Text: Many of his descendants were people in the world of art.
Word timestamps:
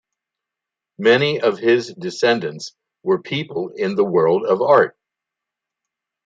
Many 0.97 1.39
of 1.41 1.59
his 1.59 1.93
descendants 1.93 2.73
were 3.03 3.21
people 3.21 3.69
in 3.75 3.93
the 3.93 4.03
world 4.03 4.47
of 4.47 4.59
art. 4.59 4.97